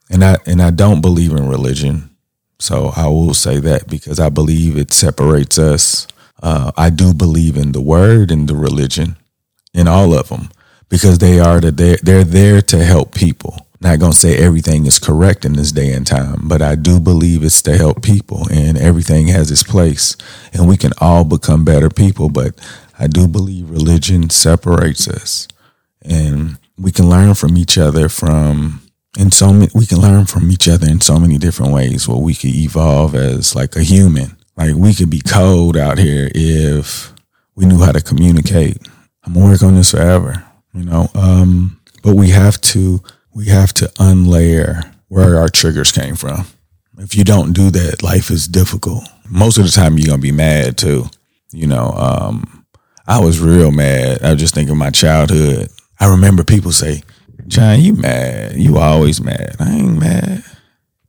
And 0.10 0.24
I 0.24 0.38
and 0.46 0.62
I 0.62 0.72
don't 0.72 1.02
believe 1.02 1.32
in 1.32 1.50
religion. 1.50 2.10
So 2.60 2.94
I 2.96 3.08
will 3.08 3.34
say 3.34 3.60
that 3.60 3.88
because 3.88 4.20
I 4.20 4.30
believe 4.30 4.78
it 4.78 4.92
separates 4.92 5.60
us. 5.60 6.08
Uh, 6.42 6.72
I 6.78 6.90
do 6.90 7.14
believe 7.14 7.58
in 7.58 7.72
the 7.72 7.82
word 7.82 8.32
and 8.32 8.48
the 8.48 8.56
religion, 8.56 9.18
in 9.74 9.88
all 9.88 10.14
of 10.14 10.30
them, 10.30 10.50
because 10.90 11.20
they 11.20 11.40
are 11.40 11.60
the, 11.60 11.72
they're, 11.72 11.98
they're 11.98 12.24
there 12.24 12.62
to 12.62 12.84
help 12.84 13.14
people. 13.14 13.58
Not 13.80 14.00
gonna 14.00 14.14
say 14.14 14.38
everything 14.38 14.86
is 14.88 14.98
correct 14.98 15.46
in 15.46 15.54
this 15.54 15.72
day 15.72 15.94
and 15.94 16.06
time, 16.06 16.48
but 16.48 16.62
I 16.64 16.76
do 16.76 17.00
believe 17.00 17.44
it's 17.44 17.62
to 17.64 17.78
help 17.78 18.02
people, 18.02 18.48
and 18.52 18.78
everything 18.78 19.28
has 19.28 19.52
its 19.52 19.62
place, 19.64 20.18
and 20.52 20.68
we 20.68 20.78
can 20.78 20.94
all 21.00 21.24
become 21.24 21.64
better 21.64 21.90
people. 21.90 22.30
But 22.30 22.56
I 23.00 23.08
do 23.08 23.28
believe 23.28 23.70
religion 23.70 24.30
separates 24.30 25.08
us 25.08 25.48
and 26.02 26.58
we 26.78 26.92
can 26.92 27.10
learn 27.10 27.34
from 27.36 27.58
each 27.58 27.78
other 27.78 28.10
from 28.10 28.82
in 29.18 29.32
so 29.32 29.52
many, 29.52 29.70
we 29.74 29.86
can 29.86 30.00
learn 30.00 30.26
from 30.26 30.52
each 30.52 30.68
other 30.68 30.88
in 30.88 31.02
so 31.02 31.20
many 31.20 31.38
different 31.38 31.74
ways 31.74 32.08
where 32.08 32.18
we 32.18 32.36
could 32.36 32.54
evolve 32.56 33.16
as 33.16 33.56
like 33.56 33.76
a 33.76 33.84
human 33.84 34.38
like 34.56 34.76
we 34.76 34.94
could 34.94 35.10
be 35.10 35.22
cold 35.22 35.76
out 35.76 35.98
here 35.98 36.30
if 36.34 37.14
we 37.56 37.66
knew 37.66 37.80
how 37.84 37.92
to 37.92 38.02
communicate 38.02 38.78
i'm 39.24 39.34
gonna 39.34 39.46
work 39.46 39.64
on 39.64 39.76
this 39.76 39.92
forever 39.92 40.44
you 40.78 40.86
know 40.86 41.10
um 41.16 41.80
but 42.04 42.16
we 42.16 42.30
have 42.30 42.60
to 42.62 43.02
we 43.34 43.46
have 43.46 43.74
to 43.74 43.86
unlayer 44.00 44.94
where 45.08 45.38
our 45.38 45.50
triggers 45.50 45.92
came 45.92 46.16
from 46.16 46.46
if 47.00 47.16
you 47.16 47.24
don't 47.24 47.54
do 47.54 47.70
that 47.70 48.04
life 48.04 48.30
is 48.30 48.48
difficult 48.48 49.04
most 49.30 49.58
of 49.58 49.64
the 49.66 49.72
time 49.72 49.98
you're 49.98 50.08
gonna 50.08 50.22
be 50.22 50.32
mad 50.32 50.78
too 50.78 51.06
you 51.52 51.68
know 51.68 51.92
um 51.92 52.66
i 53.08 53.20
was 53.20 53.40
real 53.40 53.72
mad 53.72 54.22
i 54.24 54.32
was 54.32 54.40
just 54.40 54.54
thinking 54.54 54.78
my 54.78 54.90
childhood 54.90 55.70
I 56.00 56.12
remember 56.12 56.44
people 56.44 56.72
say, 56.72 57.02
John, 57.48 57.82
you 57.82 57.94
mad. 57.94 58.56
You 58.56 58.78
always 58.78 59.22
mad. 59.22 59.56
I 59.60 59.72
ain't 59.72 60.00
mad. 60.00 60.44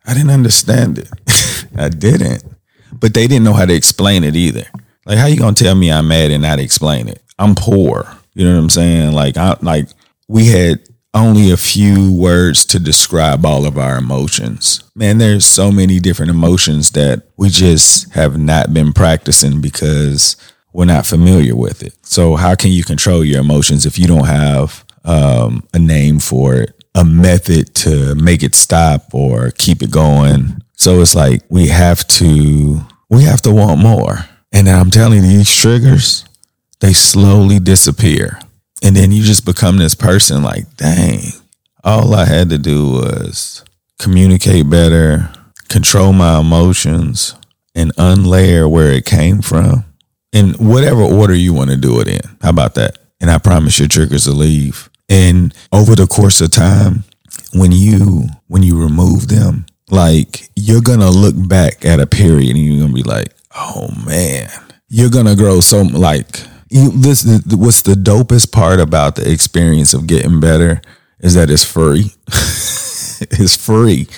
I 0.06 0.14
didn't 0.14 0.30
understand 0.30 0.98
it. 0.98 1.10
I 1.76 1.88
didn't. 1.88 2.44
But 2.92 3.14
they 3.14 3.26
didn't 3.26 3.44
know 3.44 3.52
how 3.52 3.66
to 3.66 3.74
explain 3.74 4.24
it 4.24 4.34
either. 4.34 4.64
Like, 5.04 5.18
how 5.18 5.26
you 5.26 5.38
gonna 5.38 5.54
tell 5.54 5.74
me 5.74 5.92
I'm 5.92 6.08
mad 6.08 6.30
and 6.30 6.42
not 6.42 6.58
explain 6.58 7.08
it? 7.08 7.22
I'm 7.38 7.54
poor. 7.54 8.17
You 8.38 8.44
know 8.44 8.54
what 8.54 8.60
I'm 8.62 8.70
saying? 8.70 9.12
Like, 9.14 9.36
I 9.36 9.56
like 9.62 9.88
we 10.28 10.46
had 10.46 10.88
only 11.12 11.50
a 11.50 11.56
few 11.56 12.12
words 12.12 12.64
to 12.66 12.78
describe 12.78 13.44
all 13.44 13.66
of 13.66 13.76
our 13.76 13.98
emotions. 13.98 14.84
Man, 14.94 15.18
there's 15.18 15.44
so 15.44 15.72
many 15.72 15.98
different 15.98 16.30
emotions 16.30 16.92
that 16.92 17.24
we 17.36 17.48
just 17.48 18.12
have 18.12 18.38
not 18.38 18.72
been 18.72 18.92
practicing 18.92 19.60
because 19.60 20.36
we're 20.72 20.84
not 20.84 21.04
familiar 21.04 21.56
with 21.56 21.82
it. 21.82 21.94
So 22.02 22.36
how 22.36 22.54
can 22.54 22.70
you 22.70 22.84
control 22.84 23.24
your 23.24 23.40
emotions 23.40 23.84
if 23.84 23.98
you 23.98 24.06
don't 24.06 24.26
have 24.26 24.84
um, 25.04 25.66
a 25.74 25.78
name 25.80 26.20
for 26.20 26.54
it, 26.54 26.84
a 26.94 27.04
method 27.04 27.74
to 27.74 28.14
make 28.14 28.44
it 28.44 28.54
stop 28.54 29.12
or 29.12 29.50
keep 29.50 29.82
it 29.82 29.90
going? 29.90 30.62
So 30.74 31.00
it's 31.00 31.16
like 31.16 31.42
we 31.48 31.66
have 31.66 32.06
to 32.06 32.82
we 33.10 33.24
have 33.24 33.42
to 33.42 33.50
want 33.50 33.80
more. 33.80 34.18
And 34.52 34.68
I'm 34.68 34.92
telling 34.92 35.24
you, 35.24 35.28
these 35.28 35.54
triggers, 35.54 36.24
they 36.80 36.92
slowly 36.92 37.58
disappear. 37.58 38.38
And 38.82 38.94
then 38.94 39.10
you 39.12 39.22
just 39.22 39.44
become 39.44 39.78
this 39.78 39.94
person 39.94 40.42
like, 40.42 40.76
dang, 40.76 41.20
all 41.82 42.14
I 42.14 42.24
had 42.24 42.50
to 42.50 42.58
do 42.58 42.92
was 42.92 43.64
communicate 43.98 44.70
better, 44.70 45.30
control 45.68 46.12
my 46.12 46.38
emotions, 46.38 47.34
and 47.74 47.94
unlayer 47.96 48.70
where 48.70 48.90
it 48.92 49.04
came 49.04 49.42
from 49.42 49.84
in 50.32 50.54
whatever 50.54 51.02
order 51.02 51.34
you 51.34 51.52
want 51.52 51.70
to 51.70 51.76
do 51.76 52.00
it 52.00 52.08
in. 52.08 52.20
How 52.42 52.50
about 52.50 52.74
that? 52.74 52.98
And 53.20 53.30
I 53.30 53.38
promise 53.38 53.78
your 53.78 53.88
triggers 53.88 54.26
will 54.26 54.36
leave. 54.36 54.88
And 55.08 55.54
over 55.72 55.94
the 55.96 56.06
course 56.06 56.40
of 56.40 56.50
time, 56.50 57.04
when 57.54 57.72
you 57.72 58.28
when 58.46 58.62
you 58.62 58.80
remove 58.80 59.28
them, 59.28 59.66
like 59.90 60.48
you're 60.54 60.82
gonna 60.82 61.10
look 61.10 61.34
back 61.48 61.84
at 61.84 62.00
a 62.00 62.06
period 62.06 62.56
and 62.56 62.64
you're 62.64 62.80
gonna 62.80 62.92
be 62.92 63.02
like, 63.02 63.32
oh 63.56 63.88
man, 64.06 64.48
you're 64.88 65.10
gonna 65.10 65.34
grow 65.34 65.60
so 65.60 65.82
like 65.82 66.40
you, 66.70 66.90
this. 66.90 67.24
What's 67.46 67.82
the 67.82 67.94
dopest 67.94 68.52
part 68.52 68.80
about 68.80 69.16
the 69.16 69.30
experience 69.30 69.94
of 69.94 70.06
getting 70.06 70.40
better 70.40 70.80
is 71.20 71.34
that 71.34 71.50
it's 71.50 71.64
free. 71.64 72.12
it's 72.28 73.56
free, 73.56 74.08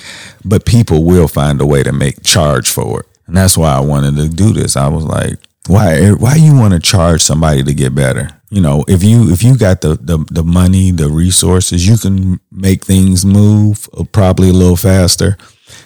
but 0.45 0.67
people 0.67 1.05
will 1.05 1.29
find 1.29 1.61
a 1.61 1.67
way 1.67 1.83
to 1.83 1.93
make 1.93 2.23
charge 2.23 2.71
for 2.71 3.01
it, 3.01 3.07
and 3.27 3.37
that's 3.37 3.57
why 3.57 3.75
I 3.75 3.81
wanted 3.81 4.17
to 4.17 4.29
do 4.29 4.53
this. 4.53 4.77
I 4.77 4.89
was 4.89 5.05
like, 5.05 5.39
why 5.67 6.11
why 6.11 6.35
you 6.35 6.57
want 6.57 6.75
to 6.75 6.81
charge 6.81 7.23
somebody 7.23 7.63
to 7.63 7.75
get 7.75 7.95
better? 7.95 8.29
You 8.51 8.61
know, 8.61 8.85
if 8.89 9.03
you 9.05 9.31
if 9.31 9.43
you 9.43 9.57
got 9.57 9.81
the, 9.81 9.95
the 9.95 10.25
the 10.31 10.43
money, 10.43 10.91
the 10.91 11.09
resources, 11.09 11.87
you 11.87 11.97
can 11.97 12.41
make 12.51 12.85
things 12.85 13.25
move 13.25 13.89
uh, 13.97 14.05
probably 14.05 14.51
a 14.51 14.55
little 14.55 14.77
faster. 14.77 15.37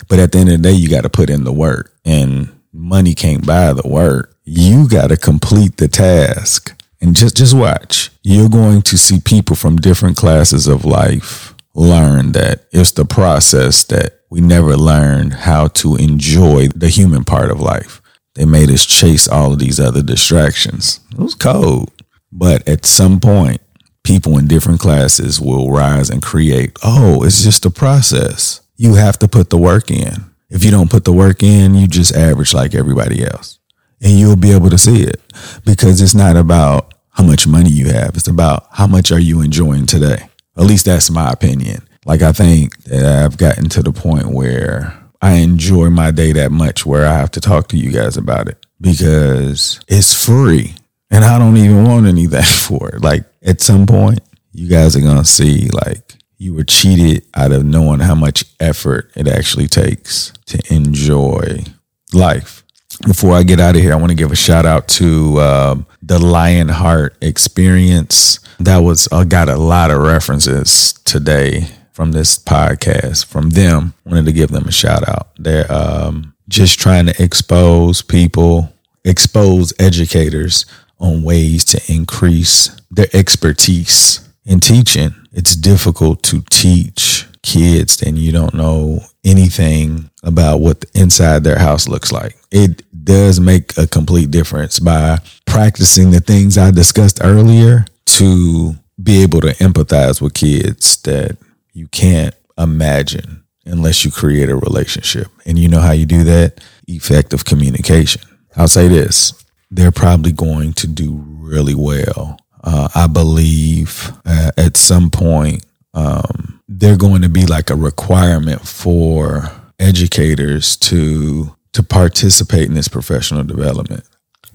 But 0.08 0.18
at 0.18 0.32
the 0.32 0.38
end 0.38 0.50
of 0.50 0.62
the 0.62 0.70
day, 0.70 0.72
you 0.72 0.88
got 0.88 1.02
to 1.02 1.10
put 1.10 1.28
in 1.28 1.44
the 1.44 1.52
work, 1.52 1.92
and 2.04 2.48
money 2.72 3.14
can't 3.14 3.46
buy 3.46 3.72
the 3.72 3.86
work. 3.86 4.33
You 4.44 4.88
got 4.88 5.08
to 5.08 5.16
complete 5.16 5.78
the 5.78 5.88
task, 5.88 6.74
and 7.00 7.16
just 7.16 7.36
just 7.38 7.54
watch. 7.54 8.10
You're 8.22 8.50
going 8.50 8.82
to 8.82 8.98
see 8.98 9.20
people 9.20 9.56
from 9.56 9.76
different 9.76 10.16
classes 10.18 10.66
of 10.66 10.84
life 10.84 11.54
learn 11.74 12.32
that 12.32 12.66
it's 12.72 12.92
the 12.92 13.06
process 13.06 13.84
that 13.84 14.20
we 14.30 14.40
never 14.40 14.76
learned 14.76 15.34
how 15.34 15.68
to 15.68 15.96
enjoy 15.96 16.68
the 16.68 16.88
human 16.88 17.24
part 17.24 17.50
of 17.50 17.60
life 17.60 18.02
They 18.34 18.44
made 18.44 18.70
us 18.70 18.84
chase 18.86 19.28
all 19.28 19.52
of 19.52 19.58
these 19.60 19.80
other 19.80 20.02
distractions. 20.02 21.00
It 21.12 21.18
was 21.18 21.34
cold. 21.34 21.92
But 22.32 22.68
at 22.68 22.84
some 22.86 23.20
point, 23.20 23.60
people 24.04 24.38
in 24.38 24.48
different 24.48 24.80
classes 24.80 25.40
will 25.40 25.70
rise 25.70 26.10
and 26.10 26.22
create. 26.22 26.76
Oh, 26.84 27.24
it's 27.24 27.44
just 27.44 27.64
a 27.66 27.70
process. 27.70 28.60
You 28.76 28.94
have 28.94 29.18
to 29.20 29.28
put 29.28 29.50
the 29.50 29.58
work 29.58 29.90
in. 29.90 30.26
If 30.50 30.64
you 30.64 30.70
don't 30.72 30.90
put 30.90 31.04
the 31.04 31.12
work 31.12 31.42
in, 31.42 31.74
you 31.76 31.86
just 31.86 32.14
average 32.14 32.54
like 32.54 32.74
everybody 32.74 33.24
else. 33.24 33.58
And 34.00 34.12
you'll 34.12 34.36
be 34.36 34.52
able 34.52 34.70
to 34.70 34.78
see 34.78 35.02
it 35.02 35.20
because 35.64 36.00
it's 36.00 36.14
not 36.14 36.36
about 36.36 36.94
how 37.10 37.24
much 37.24 37.46
money 37.46 37.70
you 37.70 37.86
have. 37.86 38.16
It's 38.16 38.28
about 38.28 38.66
how 38.72 38.86
much 38.86 39.12
are 39.12 39.20
you 39.20 39.40
enjoying 39.40 39.86
today. 39.86 40.28
At 40.56 40.64
least 40.64 40.86
that's 40.86 41.10
my 41.10 41.30
opinion. 41.30 41.86
Like 42.04 42.22
I 42.22 42.32
think 42.32 42.76
that 42.84 43.24
I've 43.24 43.38
gotten 43.38 43.68
to 43.70 43.82
the 43.82 43.92
point 43.92 44.26
where 44.26 44.98
I 45.22 45.34
enjoy 45.34 45.88
my 45.90 46.10
day 46.10 46.32
that 46.32 46.52
much 46.52 46.84
where 46.84 47.06
I 47.06 47.14
have 47.14 47.30
to 47.32 47.40
talk 47.40 47.68
to 47.68 47.78
you 47.78 47.90
guys 47.90 48.16
about 48.16 48.48
it 48.48 48.64
because 48.80 49.80
it's 49.88 50.12
free 50.12 50.74
and 51.10 51.24
I 51.24 51.38
don't 51.38 51.56
even 51.56 51.84
want 51.84 52.06
anything 52.06 52.42
for 52.42 52.90
it. 52.90 53.02
Like 53.02 53.24
at 53.42 53.60
some 53.60 53.86
point, 53.86 54.20
you 54.52 54.68
guys 54.68 54.96
are 54.96 55.00
going 55.00 55.18
to 55.18 55.24
see 55.24 55.68
like 55.70 56.16
you 56.38 56.54
were 56.54 56.64
cheated 56.64 57.24
out 57.34 57.52
of 57.52 57.64
knowing 57.64 58.00
how 58.00 58.14
much 58.14 58.44
effort 58.60 59.10
it 59.16 59.26
actually 59.28 59.66
takes 59.68 60.32
to 60.46 60.60
enjoy 60.72 61.64
life. 62.12 62.63
Before 63.06 63.32
I 63.32 63.42
get 63.42 63.60
out 63.60 63.76
of 63.76 63.82
here, 63.82 63.92
I 63.92 63.96
want 63.96 64.10
to 64.10 64.16
give 64.16 64.32
a 64.32 64.36
shout 64.36 64.66
out 64.66 64.88
to 64.88 65.38
uh, 65.38 65.76
the 66.02 66.18
Lionheart 66.18 67.16
Experience. 67.20 68.38
That 68.58 68.78
was 68.78 69.08
I 69.12 69.24
got 69.24 69.48
a 69.48 69.56
lot 69.56 69.90
of 69.90 70.00
references 70.00 70.92
today 71.04 71.68
from 71.92 72.12
this 72.12 72.36
podcast 72.36 73.26
from 73.26 73.50
them. 73.50 73.94
Wanted 74.04 74.26
to 74.26 74.32
give 74.32 74.50
them 74.50 74.66
a 74.66 74.72
shout 74.72 75.08
out. 75.08 75.28
They're 75.38 75.70
um, 75.70 76.34
just 76.48 76.78
trying 76.78 77.06
to 77.06 77.22
expose 77.22 78.02
people, 78.02 78.72
expose 79.04 79.72
educators 79.78 80.66
on 80.98 81.22
ways 81.22 81.64
to 81.66 81.80
increase 81.92 82.74
their 82.90 83.08
expertise 83.12 84.28
in 84.44 84.60
teaching. 84.60 85.14
It's 85.32 85.54
difficult 85.54 86.22
to 86.24 86.42
teach 86.50 87.13
kids 87.44 87.98
then 87.98 88.16
you 88.16 88.32
don't 88.32 88.54
know 88.54 89.00
anything 89.24 90.10
about 90.22 90.60
what 90.60 90.80
the 90.80 91.00
inside 91.00 91.44
their 91.44 91.58
house 91.58 91.86
looks 91.86 92.10
like. 92.10 92.36
It 92.50 92.82
does 93.04 93.38
make 93.38 93.76
a 93.76 93.86
complete 93.86 94.30
difference 94.30 94.78
by 94.78 95.18
practicing 95.46 96.10
the 96.10 96.20
things 96.20 96.58
I 96.58 96.70
discussed 96.70 97.20
earlier 97.22 97.84
to 98.06 98.74
be 99.02 99.22
able 99.22 99.40
to 99.42 99.54
empathize 99.54 100.20
with 100.20 100.34
kids 100.34 100.96
that 101.02 101.36
you 101.72 101.88
can't 101.88 102.34
imagine 102.56 103.44
unless 103.66 104.04
you 104.04 104.10
create 104.10 104.48
a 104.48 104.56
relationship. 104.56 105.28
And 105.46 105.58
you 105.58 105.68
know 105.68 105.80
how 105.80 105.92
you 105.92 106.06
do 106.06 106.24
that? 106.24 106.62
Effective 106.86 107.44
communication. 107.44 108.22
I'll 108.56 108.68
say 108.68 108.88
this 108.88 109.32
they're 109.70 109.90
probably 109.90 110.30
going 110.30 110.72
to 110.74 110.86
do 110.86 111.24
really 111.26 111.74
well. 111.74 112.38
Uh, 112.62 112.88
I 112.94 113.08
believe 113.08 114.12
uh, 114.24 114.52
at 114.56 114.76
some 114.76 115.10
point, 115.10 115.64
um, 115.94 116.60
they're 116.68 116.96
going 116.96 117.22
to 117.22 117.28
be 117.28 117.46
like 117.46 117.70
a 117.70 117.76
requirement 117.76 118.66
for 118.66 119.50
educators 119.78 120.76
to 120.76 121.54
to 121.72 121.82
participate 121.82 122.68
in 122.68 122.74
this 122.74 122.86
professional 122.86 123.42
development 123.42 124.04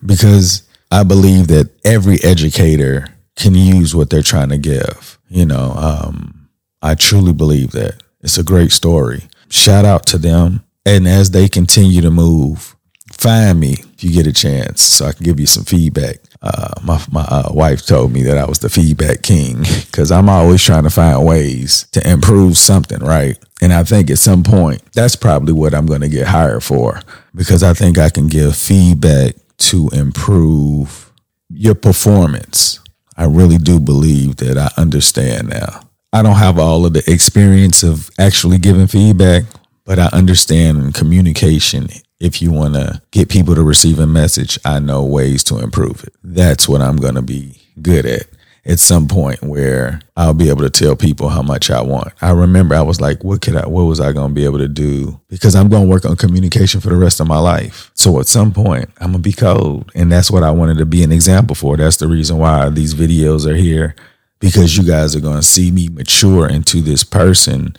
because 0.05 0.63
I 0.91 1.03
believe 1.03 1.48
that 1.48 1.69
every 1.84 2.17
educator 2.24 3.08
can 3.36 3.55
use 3.55 3.93
what 3.93 4.10
they're 4.10 4.22
trying 4.22 4.50
to 4.50 4.58
give. 4.58 5.19
You 5.27 5.46
know, 5.46 5.74
um, 5.75 6.50
I 6.81 6.96
truly 6.96 7.34
believe 7.34 7.72
that. 7.72 8.01
It's 8.22 8.38
a 8.38 8.43
great 8.43 8.72
story. 8.72 9.24
Shout 9.50 9.86
out 9.86 10.05
to 10.08 10.17
them. 10.17 10.63
And 10.86 11.08
as 11.08 11.31
they 11.31 11.48
continue 11.48 12.01
to 12.01 12.10
move, 12.10 12.75
find 13.12 13.60
me 13.60 13.84
if 14.00 14.03
you 14.06 14.12
get 14.12 14.27
a 14.27 14.34
chance 14.34 14.82
so 14.82 15.06
I 15.06 15.12
can 15.12 15.25
give 15.25 15.41
you 15.41 15.46
some 15.46 15.65
feedback. 15.65 16.20
Uh, 16.42 16.74
my 16.81 17.03
my 17.12 17.24
uh, 17.24 17.51
wife 17.51 17.85
told 17.85 18.14
me 18.14 18.24
that 18.24 18.38
I 18.38 18.46
was 18.46 18.59
the 18.59 18.70
feedback 18.70 19.24
king 19.24 19.64
because 19.85 20.09
I'm 20.09 20.29
always 20.29 20.64
trying 20.64 20.83
to 20.83 20.90
find 20.90 21.25
ways 21.25 21.85
to 21.92 22.09
improve 22.09 22.57
something, 22.57 23.00
right? 23.00 23.38
And 23.62 23.74
I 23.74 23.83
think 23.83 24.09
at 24.09 24.20
some 24.20 24.44
point, 24.44 24.81
that's 24.94 25.18
probably 25.18 25.51
what 25.51 25.74
I'm 25.74 25.85
going 25.85 26.00
to 26.00 26.07
get 26.07 26.27
hired 26.27 26.64
for 26.64 27.01
because 27.35 27.62
I 27.62 27.74
think 27.74 27.98
I 27.98 28.09
can 28.09 28.27
give 28.27 28.55
feedback 28.55 29.35
to 29.70 29.90
improve 29.92 31.12
your 31.50 31.75
performance. 31.75 32.79
I 33.18 33.25
really 33.25 33.57
do 33.57 33.81
believe 33.81 34.38
that 34.38 34.57
I 34.57 34.70
understand 34.81 35.50
now. 35.50 35.81
I 36.14 36.24
don't 36.24 36.38
have 36.38 36.57
all 36.57 36.85
of 36.85 36.94
the 36.94 37.03
experience 37.05 37.83
of 37.83 38.09
actually 38.18 38.59
giving 38.59 38.88
feedback, 38.88 39.44
but 39.83 40.00
I 40.00 40.07
understand 40.14 40.96
communication. 40.96 41.90
If 42.20 42.42
you 42.42 42.51
want 42.51 42.74
to 42.74 43.01
get 43.12 43.29
people 43.29 43.55
to 43.55 43.64
receive 43.64 43.98
a 44.00 44.08
message, 44.08 44.60
I 44.66 44.79
know 44.79 45.03
ways 45.05 45.44
to 45.46 45.60
improve 45.60 46.03
it. 46.03 46.14
That's 46.24 46.68
what 46.68 46.82
I'm 46.82 46.98
going 46.98 47.16
to 47.16 47.22
be 47.22 47.62
good 47.82 48.05
at 48.05 48.24
at 48.66 48.79
some 48.79 49.08
point 49.08 49.42
where 49.42 50.01
I'll 50.18 50.34
be 50.34 50.50
able 50.50 50.62
to 50.62 50.70
tell 50.70 50.96
people 50.96 51.29
how 51.29 51.42
much 51.42 51.72
I 51.72 51.82
want. 51.82 52.14
I 52.22 52.32
remember 52.32 52.75
I 52.75 52.82
was 52.82 53.00
like, 53.01 53.24
what 53.24 53.42
could 53.42 53.55
I, 53.55 53.66
what 53.68 53.84
was 53.84 54.00
I 54.00 54.12
going 54.12 54.29
to 54.29 54.36
be 54.36 54.46
able 54.46 54.60
to 54.60 54.68
do? 54.68 55.20
Because 55.29 55.55
I'm 55.55 55.70
going 55.70 55.84
to 55.84 55.90
work 55.90 56.05
on 56.05 56.16
communication 56.18 56.82
for 56.82 56.90
the 56.90 56.96
rest 56.96 57.20
of 57.20 57.27
my 57.27 57.40
life. 57.40 57.90
So 57.94 58.20
at 58.20 58.27
some 58.27 58.51
point, 58.51 58.90
I'm 59.00 59.12
going 59.12 59.24
to 59.24 59.29
be 59.29 59.34
cold. 59.34 59.92
And 59.96 60.12
that's 60.12 60.29
what 60.29 60.44
I 60.44 60.51
wanted 60.51 60.77
to 60.77 60.86
be 60.86 61.03
an 61.03 61.12
example 61.12 61.55
for. 61.55 61.77
That's 61.77 61.98
the 61.98 62.08
reason 62.08 62.38
why 62.38 62.70
these 62.70 62.94
videos 62.94 63.50
are 63.50 63.55
here 63.55 63.96
because 64.40 64.77
you 64.77 64.84
guys 64.84 65.16
are 65.16 65.22
going 65.22 65.38
to 65.38 65.44
see 65.44 65.72
me 65.72 65.90
mature 65.90 66.48
into 66.48 66.82
this 66.82 67.03
person 67.03 67.75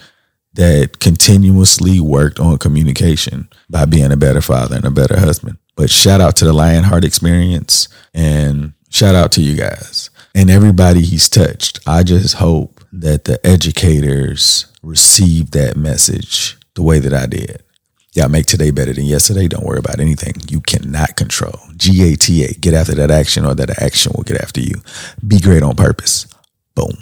that 0.60 0.98
continuously 0.98 2.00
worked 2.00 2.38
on 2.38 2.58
communication 2.58 3.48
by 3.70 3.86
being 3.86 4.12
a 4.12 4.16
better 4.16 4.42
father 4.42 4.76
and 4.76 4.84
a 4.84 4.90
better 4.90 5.18
husband. 5.18 5.56
But 5.74 5.88
shout 5.88 6.20
out 6.20 6.36
to 6.36 6.44
the 6.44 6.52
Lionheart 6.52 7.02
experience 7.02 7.88
and 8.12 8.74
shout 8.90 9.14
out 9.14 9.32
to 9.32 9.40
you 9.40 9.56
guys 9.56 10.10
and 10.34 10.50
everybody 10.50 11.00
he's 11.00 11.30
touched. 11.30 11.80
I 11.86 12.02
just 12.02 12.34
hope 12.34 12.84
that 12.92 13.24
the 13.24 13.40
educators 13.46 14.66
receive 14.82 15.52
that 15.52 15.78
message 15.78 16.58
the 16.74 16.82
way 16.82 16.98
that 16.98 17.14
I 17.14 17.24
did. 17.24 17.62
Y'all 18.12 18.28
make 18.28 18.44
today 18.44 18.70
better 18.70 18.92
than 18.92 19.06
yesterday. 19.06 19.48
Don't 19.48 19.64
worry 19.64 19.78
about 19.78 19.98
anything 19.98 20.34
you 20.50 20.60
cannot 20.60 21.16
control. 21.16 21.58
GATA, 21.78 22.60
get 22.60 22.74
after 22.74 22.94
that 22.96 23.10
action 23.10 23.46
or 23.46 23.54
that 23.54 23.80
action 23.80 24.12
will 24.14 24.24
get 24.24 24.42
after 24.42 24.60
you. 24.60 24.74
Be 25.26 25.40
great 25.40 25.62
on 25.62 25.74
purpose. 25.74 26.26
Boom. 26.74 26.98